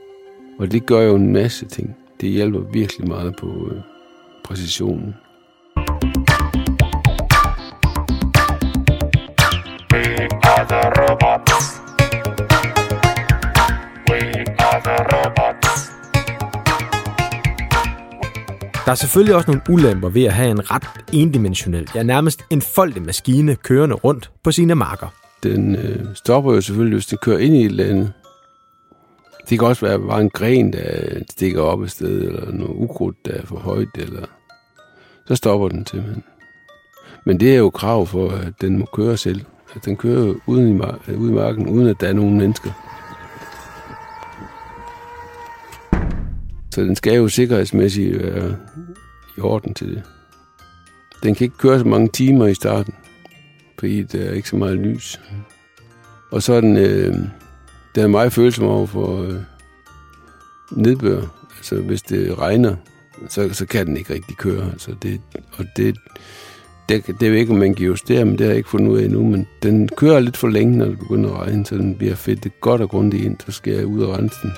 Og 0.58 0.72
det 0.72 0.86
gør 0.86 1.00
jo 1.00 1.14
en 1.14 1.32
masse 1.32 1.66
ting. 1.66 1.96
Det 2.20 2.30
hjælper 2.30 2.60
virkelig 2.60 3.08
meget 3.08 3.36
på 3.36 3.68
øh, 3.70 3.80
præcisionen. 4.44 5.14
We 9.92 10.28
are 10.42 10.66
the 10.68 11.45
Der 18.86 18.92
er 18.92 18.96
selvfølgelig 18.96 19.34
også 19.34 19.50
nogle 19.50 19.62
ulemper 19.70 20.08
ved 20.08 20.24
at 20.24 20.32
have 20.32 20.50
en 20.50 20.70
ret 20.70 20.84
endimensionel, 21.12 21.88
ja 21.94 22.02
nærmest 22.02 22.44
en 22.50 22.62
foldig 22.62 23.02
maskine 23.02 23.56
kørende 23.56 23.94
rundt 23.94 24.30
på 24.44 24.52
sine 24.52 24.74
marker. 24.74 25.06
Den 25.42 25.76
øh, 25.76 26.06
stopper 26.14 26.54
jo 26.54 26.60
selvfølgelig, 26.60 26.96
hvis 26.96 27.06
den 27.06 27.18
kører 27.22 27.38
ind 27.38 27.54
i 27.56 27.60
et 27.60 27.66
eller 27.66 27.84
andet. 27.84 28.12
Det 29.48 29.58
kan 29.58 29.68
også 29.68 29.86
være 29.86 29.98
bare 29.98 30.20
en 30.20 30.30
gren, 30.30 30.72
der 30.72 30.82
stikker 31.30 31.62
op 31.62 31.82
et 31.82 31.90
sted, 31.90 32.22
eller 32.22 32.52
noget 32.52 32.74
ukrudt, 32.74 33.16
der 33.26 33.32
er 33.32 33.46
for 33.46 33.56
højt, 33.56 33.88
eller 33.94 34.26
så 35.26 35.34
stopper 35.34 35.68
den 35.68 35.86
simpelthen. 35.86 36.24
Men 37.24 37.40
det 37.40 37.52
er 37.52 37.58
jo 37.58 37.70
krav 37.70 38.06
for, 38.06 38.30
at 38.30 38.52
den 38.60 38.78
må 38.78 38.86
køre 38.94 39.16
selv. 39.16 39.40
At 39.74 39.84
den 39.84 39.96
kører 39.96 40.34
uden 40.46 40.76
i, 40.76 40.78
mar- 40.80 41.10
øh, 41.10 41.20
ude 41.20 41.30
i 41.30 41.34
marken, 41.34 41.68
uden 41.68 41.88
at 41.88 42.00
der 42.00 42.08
er 42.08 42.12
nogen 42.12 42.38
mennesker. 42.38 42.70
Så 46.76 46.82
den 46.82 46.96
skal 46.96 47.14
jo 47.14 47.28
sikkerhedsmæssigt 47.28 48.22
være 48.22 48.56
i 49.36 49.40
orden 49.40 49.74
til 49.74 49.88
det. 49.88 50.02
Den 51.22 51.34
kan 51.34 51.44
ikke 51.44 51.56
køre 51.56 51.78
så 51.78 51.84
mange 51.84 52.08
timer 52.08 52.46
i 52.46 52.54
starten, 52.54 52.94
fordi 53.78 54.02
der 54.02 54.24
er 54.24 54.32
ikke 54.32 54.48
så 54.48 54.56
meget 54.56 54.78
lys. 54.78 55.20
Og 56.30 56.42
så 56.42 56.52
er 56.52 56.60
den, 56.60 56.76
øh, 56.76 57.14
den 57.94 58.04
er 58.04 58.06
meget 58.06 58.32
følsom 58.32 58.66
over 58.66 58.86
for 58.86 59.22
øh, 59.22 59.34
nedbør. 60.70 61.22
Altså 61.56 61.76
hvis 61.80 62.02
det 62.02 62.38
regner, 62.38 62.76
så, 63.28 63.48
så 63.52 63.66
kan 63.66 63.86
den 63.86 63.96
ikke 63.96 64.14
rigtig 64.14 64.36
køre. 64.36 64.70
Altså 64.72 64.94
det, 65.02 65.20
og 65.52 65.64
det, 65.76 65.96
det, 66.88 67.06
det 67.06 67.30
ved 67.32 67.38
ikke, 67.38 67.52
om 67.52 67.58
man 67.58 67.74
kan 67.74 67.86
justere, 67.86 68.24
men 68.24 68.32
det 68.32 68.40
har 68.40 68.50
jeg 68.50 68.56
ikke 68.56 68.70
fundet 68.70 68.90
ud 68.90 68.98
af 68.98 69.04
endnu. 69.04 69.24
Men 69.24 69.46
den 69.62 69.88
kører 69.88 70.20
lidt 70.20 70.36
for 70.36 70.48
længe, 70.48 70.76
når 70.78 70.86
det 70.86 70.98
begynder 70.98 71.30
at 71.30 71.46
regne, 71.46 71.66
så 71.66 71.74
den 71.74 71.94
bliver 71.94 72.14
fedt 72.14 72.60
godt 72.60 72.80
og 72.80 72.90
grundigt 72.90 73.24
ind, 73.24 73.36
så 73.46 73.52
skal 73.52 73.72
jeg 73.72 73.86
ud 73.86 74.02
og 74.02 74.18
rense 74.18 74.36
den. 74.42 74.52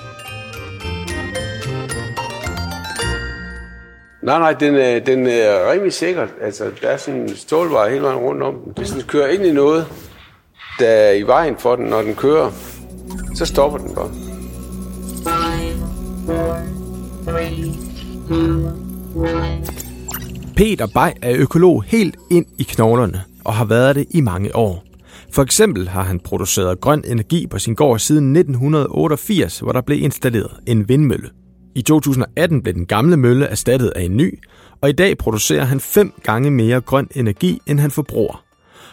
Nej, 4.21 4.39
nej, 4.39 4.53
den 4.53 4.75
er, 4.75 4.99
den 4.99 5.27
er 5.27 5.71
rimelig 5.71 5.93
sikkert. 5.93 6.29
Altså, 6.41 6.71
der 6.81 6.87
er 6.87 6.97
sådan 6.97 7.21
en 7.21 7.35
stålvej 7.35 7.89
hele 7.89 8.01
vejen 8.01 8.19
rundt 8.19 8.43
om 8.43 8.55
den. 8.63 8.73
Hvis 8.77 8.89
den 8.89 9.01
kører 9.01 9.27
ind 9.27 9.45
i 9.45 9.51
noget, 9.51 9.85
der 10.79 10.87
er 10.87 11.11
i 11.11 11.23
vejen 11.23 11.55
for 11.59 11.75
den, 11.75 11.85
når 11.85 12.01
den 12.01 12.15
kører, 12.15 12.51
så 13.35 13.45
stopper 13.45 13.77
den 13.77 13.95
bare. 13.95 14.09
Peter 20.55 20.87
Bay 20.93 21.09
er 21.21 21.35
økolog 21.35 21.83
helt 21.83 22.15
ind 22.31 22.45
i 22.57 22.63
knoglerne 22.63 23.21
og 23.45 23.53
har 23.53 23.65
været 23.65 23.95
det 23.95 24.05
i 24.09 24.21
mange 24.21 24.55
år. 24.55 24.83
For 25.31 25.41
eksempel 25.41 25.87
har 25.89 26.03
han 26.03 26.19
produceret 26.19 26.81
grøn 26.81 27.03
energi 27.07 27.47
på 27.47 27.59
sin 27.59 27.75
gård 27.75 27.99
siden 27.99 28.35
1988, 28.35 29.59
hvor 29.59 29.71
der 29.71 29.81
blev 29.81 30.03
installeret 30.03 30.51
en 30.67 30.89
vindmølle. 30.89 31.29
I 31.79 31.81
2018 31.81 32.61
blev 32.61 32.73
den 32.73 32.85
gamle 32.85 33.17
mølle 33.17 33.45
erstattet 33.45 33.89
af 33.89 34.01
en 34.01 34.17
ny, 34.17 34.39
og 34.81 34.89
i 34.89 34.91
dag 34.91 35.17
producerer 35.17 35.63
han 35.63 35.79
fem 35.79 36.13
gange 36.23 36.51
mere 36.51 36.81
grøn 36.81 37.07
energi, 37.15 37.61
end 37.67 37.79
han 37.79 37.91
forbruger. 37.91 38.43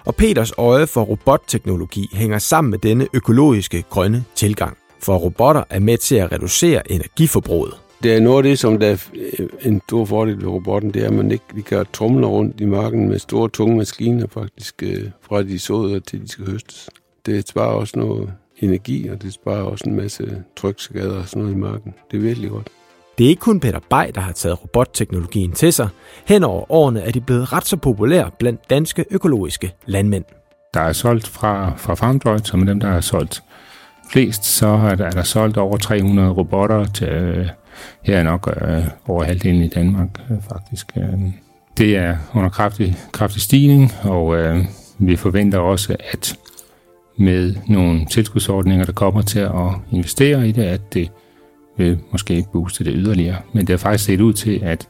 Og 0.04 0.14
Peters 0.14 0.52
øje 0.58 0.86
for 0.86 1.02
robotteknologi 1.02 2.08
hænger 2.12 2.38
sammen 2.38 2.70
med 2.70 2.78
denne 2.78 3.06
økologiske 3.12 3.84
grønne 3.90 4.24
tilgang. 4.34 4.76
For 5.02 5.16
robotter 5.16 5.62
er 5.70 5.80
med 5.80 5.98
til 5.98 6.14
at 6.14 6.32
reducere 6.32 6.92
energiforbruget. 6.92 7.74
Det 8.02 8.14
er 8.14 8.20
noget 8.20 8.36
af 8.36 8.42
det, 8.42 8.58
som 8.58 8.78
der 8.78 8.86
er 8.86 9.08
øh, 9.38 9.48
en 9.62 9.80
stor 9.88 10.04
fordel 10.04 10.36
ved 10.36 10.48
robotten, 10.48 10.90
det 10.90 11.02
er, 11.02 11.06
at 11.06 11.14
man 11.14 11.30
ikke 11.30 11.44
de 11.56 11.62
kan 11.62 11.86
trumle 11.92 12.26
rundt 12.26 12.60
i 12.60 12.64
marken 12.64 13.08
med 13.08 13.18
store, 13.18 13.48
tunge 13.48 13.76
maskiner 13.76 14.26
faktisk, 14.30 14.82
øh, 14.82 15.10
fra 15.22 15.42
de 15.42 15.58
såder 15.58 15.98
til 15.98 16.22
de 16.22 16.28
skal 16.28 16.46
høstes. 16.46 16.90
Det 17.26 17.48
sparer 17.48 17.74
også 17.74 17.98
noget 17.98 18.32
energi, 18.58 19.08
og 19.08 19.22
det 19.22 19.32
sparer 19.32 19.62
også 19.62 19.84
en 19.86 19.96
masse 19.96 20.42
trykskader 20.56 21.18
og 21.18 21.28
sådan 21.28 21.42
noget 21.42 21.56
i 21.56 21.58
marken. 21.58 21.94
Det 22.10 22.16
er 22.16 22.20
virkelig 22.20 22.50
godt. 22.50 22.68
Det 23.18 23.24
er 23.24 23.28
ikke 23.28 23.40
kun 23.40 23.60
Peter 23.60 23.80
Bay, 23.90 24.06
der 24.14 24.20
har 24.20 24.32
taget 24.32 24.62
robotteknologien 24.62 25.52
til 25.52 25.72
sig. 25.72 25.88
Hen 26.26 26.44
over 26.44 26.72
årene 26.72 27.00
er 27.00 27.10
de 27.10 27.20
blevet 27.20 27.52
ret 27.52 27.66
så 27.66 27.76
populære 27.76 28.30
blandt 28.38 28.70
danske 28.70 29.04
økologiske 29.10 29.72
landmænd. 29.86 30.24
Der 30.74 30.80
er 30.80 30.92
solgt 30.92 31.28
fra, 31.28 31.72
fra 31.76 31.94
Farmdroid, 31.94 32.38
som 32.38 32.62
er 32.62 32.66
dem, 32.66 32.80
der 32.80 32.88
har 32.88 33.00
solgt 33.00 33.42
flest, 34.10 34.44
så 34.44 34.66
er 34.66 34.94
der, 34.94 35.04
er 35.04 35.10
der 35.10 35.22
solgt 35.22 35.56
over 35.56 35.76
300 35.76 36.30
robotter 36.30 36.84
til, 36.84 37.08
øh, 37.08 37.46
her 38.02 38.18
er 38.18 38.22
nok 38.22 38.54
øh, 38.62 38.84
over 39.08 39.24
halvdelen 39.24 39.62
i 39.62 39.68
Danmark 39.68 40.08
øh, 40.30 40.36
faktisk. 40.48 40.92
Øh. 40.96 41.20
Det 41.78 41.96
er 41.96 42.16
under 42.34 42.50
kraftig, 42.50 42.96
kraftig 43.12 43.42
stigning, 43.42 43.92
og 44.02 44.36
øh, 44.36 44.64
vi 44.98 45.16
forventer 45.16 45.58
også, 45.58 45.96
at 46.12 46.38
med 47.18 47.54
nogle 47.68 48.06
tilskudsordninger, 48.10 48.84
der 48.84 48.92
kommer 48.92 49.22
til 49.22 49.38
at 49.38 49.70
investere 49.92 50.48
i 50.48 50.52
det, 50.52 50.62
at 50.62 50.94
det 50.94 51.10
vil 51.76 51.98
måske 52.12 52.44
booste 52.52 52.84
det 52.84 52.92
yderligere. 52.96 53.36
Men 53.52 53.60
det 53.60 53.68
har 53.68 53.76
faktisk 53.76 54.04
set 54.04 54.20
ud 54.20 54.32
til, 54.32 54.60
at 54.62 54.88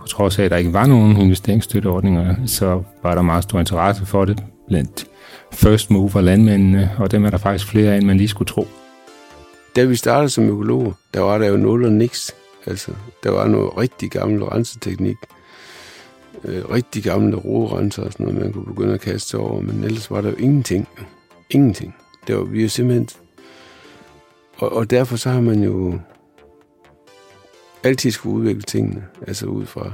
på 0.00 0.06
trods 0.06 0.38
af, 0.38 0.44
at 0.44 0.50
der 0.50 0.56
ikke 0.56 0.72
var 0.72 0.86
nogen 0.86 1.16
investeringsstøtteordninger, 1.16 2.34
så 2.46 2.82
var 3.02 3.14
der 3.14 3.22
meget 3.22 3.44
stor 3.44 3.60
interesse 3.60 4.06
for 4.06 4.24
det 4.24 4.42
blandt 4.68 5.06
first 5.52 5.90
mover 5.90 6.20
landmændene, 6.20 6.90
og 6.98 7.10
dem 7.10 7.24
er 7.24 7.30
der 7.30 7.38
faktisk 7.38 7.66
flere 7.66 7.92
af, 7.92 7.96
end 7.96 8.06
man 8.06 8.16
lige 8.16 8.28
skulle 8.28 8.48
tro. 8.48 8.66
Da 9.76 9.84
vi 9.84 9.96
startede 9.96 10.30
som 10.30 10.48
økologer, 10.48 10.92
der 11.14 11.20
var 11.20 11.38
der 11.38 11.46
jo 11.46 11.56
nul 11.56 11.84
og 11.84 11.92
niks. 11.92 12.34
Altså, 12.66 12.92
der 13.22 13.30
var 13.30 13.46
noget 13.46 13.78
rigtig 13.78 14.10
gammel 14.10 14.44
renseteknik. 14.44 15.16
Øh, 16.44 16.70
rigtig 16.70 17.02
gamle 17.02 17.36
rorenser 17.36 18.02
og 18.02 18.12
sådan 18.12 18.26
noget, 18.26 18.40
man 18.40 18.52
kunne 18.52 18.66
begynde 18.66 18.94
at 18.94 19.00
kaste 19.00 19.38
over, 19.38 19.60
men 19.60 19.84
ellers 19.84 20.10
var 20.10 20.20
der 20.20 20.30
jo 20.30 20.36
ingenting. 20.38 20.88
Ingenting. 21.50 21.94
Det 22.26 22.36
var, 22.36 22.44
vi 22.44 22.64
er 22.64 22.68
simpelthen... 22.68 23.08
Og, 24.56 24.72
og 24.72 24.90
derfor 24.90 25.16
så 25.16 25.30
har 25.30 25.40
man 25.40 25.62
jo 25.62 25.98
altid 27.84 28.10
skulle 28.10 28.36
udvikle 28.36 28.62
tingene, 28.62 29.04
altså 29.26 29.46
ud 29.46 29.66
fra, 29.66 29.92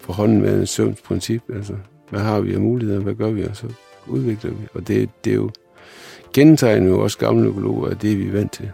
fra 0.00 0.12
hånden 0.12 0.40
med 0.40 0.60
en 0.60 0.66
søvnsprincip. 0.66 1.42
Altså, 1.54 1.74
hvad 2.10 2.20
har 2.20 2.40
vi 2.40 2.54
af 2.54 2.60
muligheder, 2.60 3.00
hvad 3.00 3.14
gør 3.14 3.30
vi, 3.30 3.44
og 3.44 3.56
så 3.56 3.66
udvikler 4.06 4.50
vi. 4.50 4.66
Og 4.74 4.88
det, 4.88 5.10
det 5.24 5.30
er 5.30 5.34
jo 5.34 5.50
kendetegnet 6.32 6.88
jo 6.88 7.02
også 7.02 7.18
gamle 7.18 7.48
økologer, 7.48 7.88
at 7.88 8.02
det 8.02 8.12
er 8.12 8.16
vi 8.16 8.32
vant 8.32 8.52
til. 8.52 8.70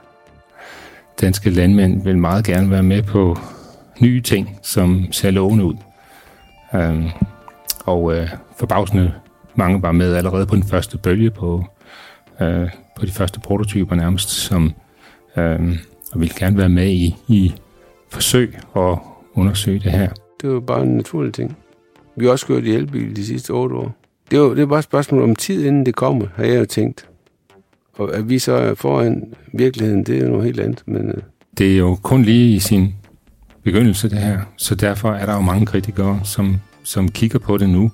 Danske 1.20 1.50
landmænd 1.50 2.02
vil 2.02 2.18
meget 2.18 2.44
gerne 2.44 2.70
være 2.70 2.82
med 2.82 3.02
på 3.02 3.38
nye 4.00 4.20
ting, 4.20 4.58
som 4.62 5.12
ser 5.12 5.30
lovende 5.30 5.64
ud. 5.64 5.74
Um, 6.72 7.08
og 7.84 8.16
øh, 8.16 8.28
forbavsende 8.56 9.12
mange 9.54 9.82
var 9.82 9.92
med 9.92 10.14
allerede 10.14 10.46
på 10.46 10.54
den 10.54 10.64
første 10.64 10.98
bølge 10.98 11.30
på, 11.30 11.64
øh, 12.40 12.69
på 12.97 13.07
de 13.07 13.11
første 13.11 13.40
prototyper 13.40 13.95
nærmest, 13.95 14.28
som 14.28 14.73
øh, 15.37 15.78
og 16.12 16.21
ville 16.21 16.35
gerne 16.38 16.59
være 16.59 16.69
med 16.69 16.88
i, 16.88 17.16
i 17.28 17.55
forsøg 18.11 18.59
og 18.73 19.02
undersøge 19.35 19.78
det 19.78 19.93
her. 19.93 20.11
Det 20.43 20.50
var 20.50 20.61
bare 20.61 20.83
en 20.83 20.97
naturlig 20.97 21.35
ting. 21.35 21.57
Vi 22.16 22.25
har 22.25 22.33
også 22.33 22.47
kørt 22.47 22.64
i 22.64 22.71
elbil 22.75 23.16
de 23.16 23.26
sidste 23.26 23.50
otte 23.50 23.75
år. 23.76 23.95
Det 24.31 24.40
var, 24.40 24.49
det 24.49 24.59
var 24.59 24.66
bare 24.66 24.78
et 24.78 24.85
spørgsmål 24.85 25.23
om 25.23 25.37
tid, 25.37 25.64
inden 25.64 25.87
det 25.87 25.95
kommer, 25.95 26.26
har 26.37 26.45
jeg 26.45 26.61
jo 26.61 26.64
tænkt. 26.64 27.09
Og 27.99 28.14
at 28.16 28.28
vi 28.28 28.38
så 28.38 28.52
er 28.52 28.75
foran 28.75 29.35
virkeligheden, 29.52 30.05
det 30.05 30.19
er 30.23 30.28
noget 30.28 30.45
helt 30.45 30.61
andet. 30.61 30.83
Men, 30.87 31.09
øh, 31.09 31.23
Det 31.59 31.73
er 31.73 31.76
jo 31.78 31.99
kun 32.02 32.23
lige 32.23 32.55
i 32.57 32.59
sin 32.59 32.95
begyndelse, 33.62 34.11
det 34.11 34.19
her. 34.19 34.40
Så 34.57 34.75
derfor 34.75 35.12
er 35.12 35.26
der 35.26 35.35
jo 35.35 35.40
mange 35.40 35.66
kritikere, 35.66 36.21
som, 36.25 36.57
som 36.83 37.09
kigger 37.09 37.38
på 37.38 37.59
det 37.59 37.69
nu 37.69 37.90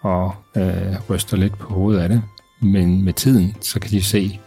og 0.00 0.34
øh, 0.56 1.10
ryster 1.10 1.36
lidt 1.36 1.58
på 1.58 1.74
hovedet 1.74 2.00
af 2.00 2.08
det. 2.08 2.22
Men 2.62 3.04
med 3.04 3.12
tiden, 3.12 3.56
så 3.60 3.80
kan 3.80 3.90
de 3.90 4.02
se 4.02 4.40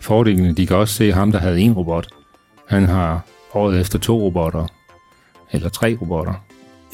fordelene. 0.00 0.52
De 0.52 0.66
kan 0.66 0.76
også 0.76 0.94
se 0.94 1.12
ham, 1.12 1.32
der 1.32 1.38
havde 1.38 1.60
en 1.60 1.72
robot. 1.72 2.08
Han 2.68 2.84
har 2.84 3.20
året 3.54 3.80
efter 3.80 3.98
to 3.98 4.20
robotter, 4.20 4.66
eller 5.52 5.68
tre 5.68 5.98
robotter. 6.00 6.34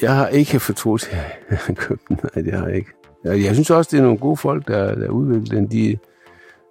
jeg 0.01 0.15
har 0.15 0.27
ikke 0.27 0.59
fortrudt, 0.59 1.09
at 1.11 1.17
jeg 1.49 1.57
har 1.57 1.73
købt 1.73 2.01
den. 2.09 2.19
Nej, 2.23 2.43
det 2.43 2.53
har 2.53 2.67
jeg 2.67 2.75
ikke. 2.75 2.89
Jeg, 3.25 3.53
synes 3.53 3.69
også, 3.69 3.89
det 3.91 3.97
er 3.99 4.03
nogle 4.03 4.17
gode 4.17 4.37
folk, 4.37 4.67
der, 4.67 4.95
der 4.95 5.07
udvikler 5.09 5.59
den. 5.59 5.71
De, 5.71 5.97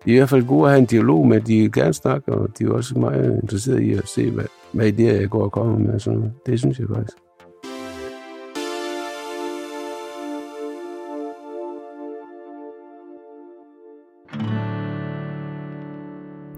de 0.04 0.10
er 0.10 0.14
i 0.14 0.16
hvert 0.16 0.28
fald 0.28 0.46
gode 0.46 0.64
at 0.64 0.70
have 0.70 0.78
en 0.78 0.86
dialog 0.86 1.26
med. 1.26 1.40
De 1.40 1.60
vil 1.60 1.72
gerne 1.72 1.92
snakke, 1.94 2.32
og 2.32 2.48
de 2.58 2.64
er 2.64 2.70
også 2.70 2.98
meget 2.98 3.40
interesserede 3.42 3.84
i 3.84 3.92
at 3.92 4.08
se, 4.08 4.30
hvad, 4.30 4.44
hvad 4.72 4.92
idéer 4.92 5.20
jeg 5.20 5.30
går 5.30 5.42
og 5.42 5.52
kommer 5.52 5.78
med. 5.78 6.00
Sådan 6.00 6.18
noget. 6.18 6.32
Det 6.46 6.58
synes 6.58 6.78
jeg 6.78 6.86
faktisk. 6.94 7.16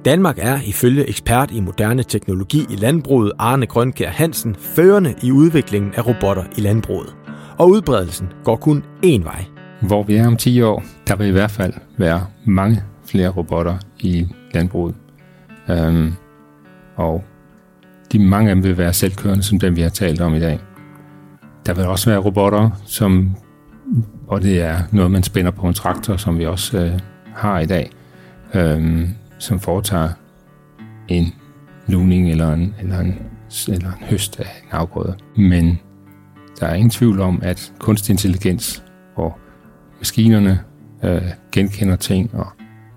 Danmark 0.05 0.39
er 0.39 0.59
ifølge 0.67 1.09
ekspert 1.09 1.51
i 1.51 1.61
moderne 1.61 2.03
teknologi 2.03 2.67
i 2.71 2.77
landbruget 2.77 3.33
Arne 3.39 3.67
Grønkær 3.67 4.09
Hansen 4.09 4.55
førende 4.55 5.15
i 5.23 5.33
udviklingen 5.33 5.95
af 5.95 6.07
robotter 6.07 6.45
i 6.57 6.61
landbruget. 6.61 7.17
Og 7.59 7.71
udbredelsen 7.71 8.29
går 8.45 8.57
kun 8.57 8.85
én 9.07 9.23
vej. 9.25 9.45
Hvor 9.83 10.03
vi 10.03 10.15
er 10.15 10.27
om 10.27 10.37
10 10.37 10.63
år, 10.63 10.85
der 11.09 11.17
vil 11.17 11.27
i 11.27 11.31
hvert 11.31 11.51
fald 11.51 11.73
være 11.99 12.27
mange 12.45 12.83
flere 13.05 13.29
robotter 13.29 13.79
i 13.99 14.27
landbruget. 14.55 14.95
Øhm, 15.71 16.13
og 16.97 17.25
de 18.13 18.19
mange 18.19 18.51
af 18.51 18.57
dem 18.57 18.65
vil 18.65 18.79
være 18.79 18.93
selvkørende, 18.93 19.43
som 19.43 19.59
dem 19.59 19.77
vi 19.77 19.81
har 19.81 19.89
talt 19.89 20.21
om 20.21 20.35
i 20.35 20.41
dag. 20.41 20.61
Der 21.67 21.75
vil 21.75 21.87
også 21.87 22.11
være 22.11 22.19
robotter, 22.19 22.71
som, 22.87 23.37
og 24.29 24.43
det 24.43 24.61
er 24.61 24.77
noget, 24.93 25.11
man 25.11 25.23
spænder 25.23 25.51
på 25.51 25.67
en 25.67 25.75
traktor, 25.75 26.17
som 26.17 26.39
vi 26.39 26.47
også 26.47 26.79
øh, 26.79 26.93
har 27.35 27.61
i 27.61 27.67
dag, 27.67 27.91
øhm, 28.55 29.09
som 29.41 29.61
foretager 29.61 30.09
en 31.09 31.35
luning 31.87 32.31
eller 32.31 32.53
en, 32.53 32.75
eller, 32.81 32.99
en, 32.99 33.19
eller 33.69 33.93
en 33.93 34.05
høst 34.05 34.41
af 34.41 34.63
en 34.63 34.69
afgrøde. 34.71 35.15
Men 35.37 35.81
der 36.61 36.67
er 36.67 36.75
ingen 36.75 36.91
tvivl 36.91 37.21
om, 37.21 37.41
at 37.43 37.73
kunstig 37.79 38.13
intelligens 38.13 38.85
og 39.17 39.39
maskinerne 39.99 40.61
øh, 41.05 41.23
genkender 41.53 41.97
ting 41.97 42.35
og 42.35 42.47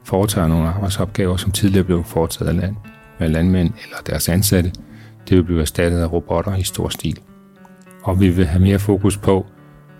foretager 0.04 0.48
nogle 0.48 0.68
arbejdsopgaver, 0.68 1.38
som 1.38 1.52
tidligere 1.52 1.84
blev 1.86 2.04
foretaget 2.04 2.50
af 2.50 2.58
land, 2.58 2.76
af 3.20 3.32
landmænd 3.32 3.74
eller 3.84 3.98
deres 4.06 4.30
ansatte. 4.30 4.72
Det 5.30 5.38
vil 5.38 5.44
blive 5.44 5.62
erstattet 5.62 6.00
af 6.00 6.12
robotter 6.12 6.56
i 6.56 6.64
stor 6.64 6.90
stil. 6.90 7.20
Og 8.04 8.20
vi 8.20 8.30
vil 8.30 8.46
have 8.46 8.62
mere 8.62 8.80
fokus 8.80 9.18
på, 9.18 9.46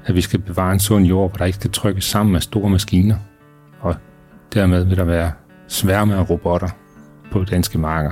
at 0.06 0.16
vi 0.16 0.22
skal 0.22 0.40
bevare 0.40 0.74
en 0.74 0.80
sund 0.80 1.06
jord, 1.06 1.30
hvor 1.32 1.38
der 1.38 1.46
ikke 1.46 1.56
skal 1.56 1.72
trykkes 1.72 2.06
sammen 2.06 2.34
med 2.34 2.42
store 2.42 2.70
maskiner. 2.70 3.16
Og 3.80 3.96
dermed 4.54 4.84
vil 4.84 4.98
der 4.98 5.04
være 5.04 5.32
sværme 5.68 6.16
af 6.16 6.30
robotter 6.30 6.70
på 7.32 7.44
danske 7.44 7.78
marker. 7.78 8.12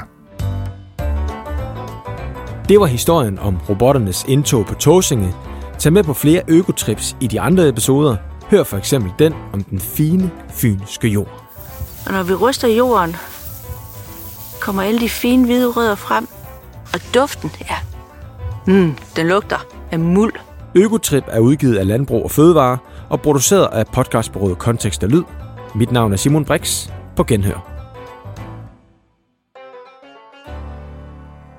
Det 2.70 2.80
var 2.80 2.86
historien 2.86 3.40
om 3.40 3.58
robotternes 3.70 4.26
indtog 4.28 4.66
på 4.66 4.74
Tåsinge. 4.74 5.34
Tag 5.80 5.94
med 5.94 6.04
på 6.04 6.14
flere 6.14 6.42
økotrips 6.48 7.16
i 7.20 7.28
de 7.28 7.42
andre 7.42 7.68
episoder. 7.70 8.16
Hør 8.50 8.64
for 8.64 8.78
eksempel 8.78 9.12
den 9.20 9.34
om 9.54 9.64
den 9.64 9.80
fine 9.80 10.32
fynske 10.50 11.08
jord. 11.08 11.44
Og 12.06 12.12
når 12.12 12.24
vi 12.24 12.34
ryster 12.34 12.68
jorden, 12.68 13.16
kommer 14.62 14.84
alle 14.84 15.00
de 15.00 15.10
fine 15.10 15.46
hvide 15.46 15.68
rødder 15.68 15.96
frem. 15.96 16.28
Og 16.94 17.00
duften, 17.14 17.52
ja, 17.70 17.76
mm, 18.68 18.96
den 19.16 19.28
lugter 19.28 19.66
af 19.92 20.00
muld. 20.00 20.34
Økotrip 20.76 21.24
er 21.28 21.40
udgivet 21.40 21.78
af 21.78 21.88
Landbrug 21.88 22.24
og 22.24 22.32
Fødevare 22.32 22.78
og 23.10 23.22
produceret 23.22 23.68
af 23.72 23.88
podcastbureauet 23.88 24.58
Kontekst 24.58 25.04
og 25.04 25.10
Lyd. 25.10 25.24
Mit 25.76 25.92
navn 25.92 26.14
er 26.14 26.18
Simon 26.18 26.46
Brix. 26.46 26.90
På 27.16 27.24
genhør. 27.24 27.68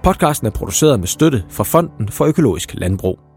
Podcasten 0.02 0.46
er 0.46 0.50
produceret 0.50 1.00
med 1.00 1.06
støtte 1.06 1.44
fra 1.50 1.64
Fonden 1.64 2.08
for 2.08 2.24
Økologisk 2.24 2.74
Landbrug. 2.74 3.31